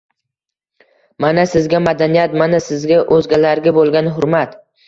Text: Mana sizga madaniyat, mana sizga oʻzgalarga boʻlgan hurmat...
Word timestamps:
Mana 1.25 1.43
sizga 1.51 1.83
madaniyat, 1.89 2.35
mana 2.43 2.63
sizga 2.71 3.01
oʻzgalarga 3.19 3.79
boʻlgan 3.81 4.15
hurmat... 4.19 4.61